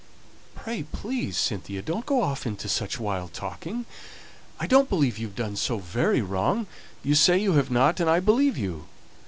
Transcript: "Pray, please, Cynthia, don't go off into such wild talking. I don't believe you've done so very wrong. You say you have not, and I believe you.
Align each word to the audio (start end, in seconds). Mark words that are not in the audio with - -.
"Pray, 0.55 0.81
please, 0.81 1.37
Cynthia, 1.37 1.83
don't 1.83 2.07
go 2.07 2.23
off 2.23 2.47
into 2.47 2.67
such 2.67 2.99
wild 2.99 3.33
talking. 3.33 3.85
I 4.59 4.65
don't 4.65 4.89
believe 4.89 5.19
you've 5.19 5.35
done 5.35 5.55
so 5.55 5.77
very 5.77 6.23
wrong. 6.23 6.65
You 7.03 7.13
say 7.13 7.37
you 7.37 7.51
have 7.53 7.69
not, 7.69 7.99
and 7.99 8.09
I 8.09 8.19
believe 8.19 8.57
you. 8.57 8.87